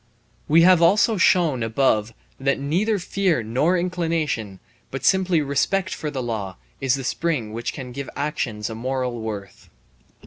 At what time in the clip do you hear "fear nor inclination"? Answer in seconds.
2.97-4.59